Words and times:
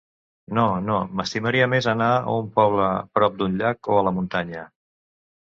No, 0.59 0.63
no, 0.85 0.95
m'estimaria 1.19 1.67
més 1.73 1.89
anar 1.91 2.07
a 2.15 2.33
un 2.39 2.49
poble 2.57 2.89
prop 3.19 3.37
d'un 3.43 3.61
llac, 3.61 3.93
o 3.93 4.01
a 4.01 4.03
la 4.09 4.17
muntanya. 4.19 4.67